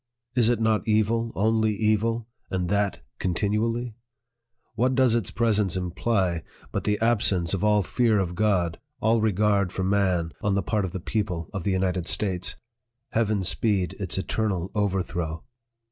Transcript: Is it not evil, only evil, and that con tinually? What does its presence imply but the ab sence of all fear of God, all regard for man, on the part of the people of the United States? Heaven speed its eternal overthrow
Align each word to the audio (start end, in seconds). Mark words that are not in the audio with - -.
Is 0.33 0.49
it 0.49 0.59
not 0.59 0.87
evil, 0.87 1.31
only 1.35 1.75
evil, 1.75 2.27
and 2.49 2.69
that 2.69 3.01
con 3.19 3.35
tinually? 3.35 3.93
What 4.73 4.95
does 4.95 5.13
its 5.13 5.29
presence 5.29 5.77
imply 5.77 6.41
but 6.71 6.85
the 6.85 6.99
ab 7.01 7.21
sence 7.21 7.53
of 7.53 7.63
all 7.63 7.83
fear 7.83 8.17
of 8.17 8.33
God, 8.33 8.79
all 8.99 9.21
regard 9.21 9.71
for 9.71 9.83
man, 9.83 10.31
on 10.41 10.55
the 10.55 10.63
part 10.63 10.85
of 10.85 10.91
the 10.91 10.99
people 10.99 11.51
of 11.53 11.65
the 11.65 11.71
United 11.71 12.07
States? 12.07 12.55
Heaven 13.11 13.43
speed 13.43 13.93
its 13.99 14.17
eternal 14.17 14.71
overthrow 14.73 15.43